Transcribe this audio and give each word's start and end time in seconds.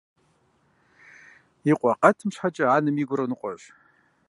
И 1.69 1.73
къуэ 1.79 1.93
къэтым 1.99 2.29
щхьэкӀэ 2.33 2.65
анэм 2.75 2.97
и 3.01 3.05
гур 3.07 3.21
ныкъуэщ. 3.29 3.63